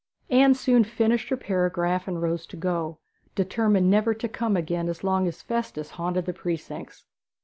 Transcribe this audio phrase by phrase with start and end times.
[0.31, 2.97] Anne soon finished her paragraph and rose to go,
[3.35, 7.05] determined never to come again as long as Festus haunted the precincts.